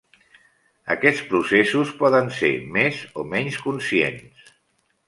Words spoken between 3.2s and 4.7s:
o menys conscients.